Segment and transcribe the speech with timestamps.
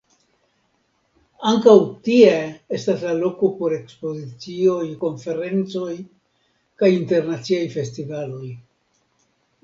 [1.49, 1.73] Ankaŭ
[2.07, 2.29] tie
[2.77, 5.91] estas la loko por ekspozicioj, konferencoj
[6.83, 8.49] kaj internaciaj festivaloj.